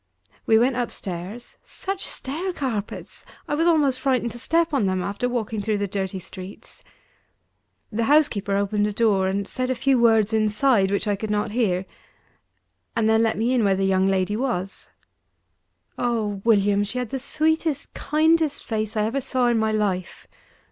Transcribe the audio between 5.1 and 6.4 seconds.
walking through the dirty